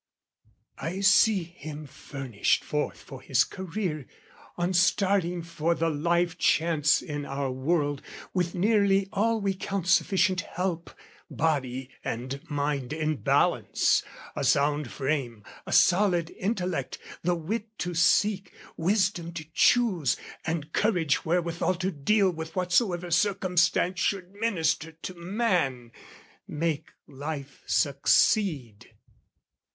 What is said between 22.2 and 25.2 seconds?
with whatsoever circumstance Should minister to